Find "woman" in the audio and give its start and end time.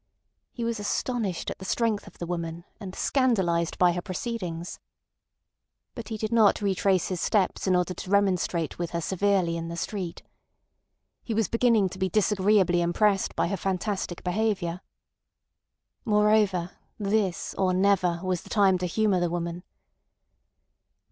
2.25-2.63, 19.29-19.61